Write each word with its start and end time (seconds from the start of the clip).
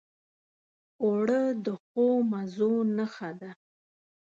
اوړه 1.03 1.41
د 1.65 1.67
ښو 1.83 2.05
مزو 2.31 2.73
نښه 2.95 3.29
ده 3.39 3.51